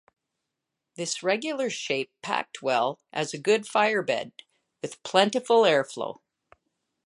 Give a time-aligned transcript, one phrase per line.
[0.95, 4.43] This regular shape packed well as a good firebed,
[4.81, 6.19] with plentiful airflow.